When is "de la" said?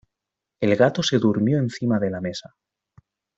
1.99-2.21